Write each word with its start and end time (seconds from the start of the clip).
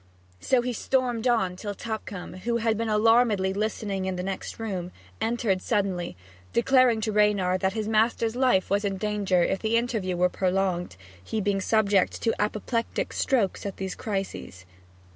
So 0.39 0.63
he 0.63 0.73
stormed 0.73 1.27
on 1.27 1.55
till 1.55 1.75
Tupcombe, 1.75 2.37
who 2.39 2.57
had 2.57 2.75
been 2.75 2.89
alarmedly 2.89 3.53
listening 3.53 4.05
in 4.05 4.15
the 4.15 4.23
next 4.23 4.57
room, 4.59 4.91
entered 5.21 5.61
suddenly, 5.61 6.17
declaring 6.53 7.01
to 7.01 7.11
Reynard 7.11 7.61
that 7.61 7.73
his 7.73 7.87
master's 7.87 8.35
life 8.35 8.71
was 8.71 8.83
in 8.83 8.97
danger 8.97 9.43
if 9.43 9.59
the 9.59 9.77
interview 9.77 10.17
were 10.17 10.27
prolonged, 10.27 10.95
he 11.23 11.39
being 11.39 11.61
subject 11.61 12.19
to 12.23 12.33
apoplectic 12.41 13.13
strokes 13.13 13.63
at 13.63 13.77
these 13.77 13.93
crises. 13.93 14.65